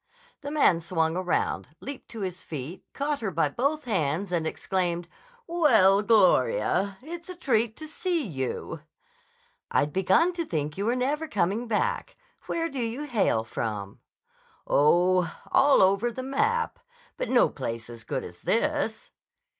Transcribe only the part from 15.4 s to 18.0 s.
all over the map. But no place